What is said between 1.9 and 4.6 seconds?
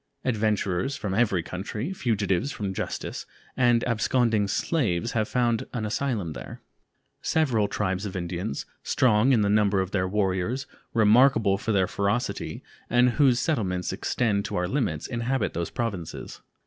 fugitives from justice, and absconding